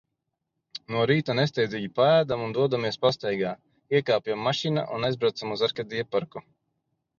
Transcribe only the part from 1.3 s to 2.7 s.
nesteidzīgi paēdam un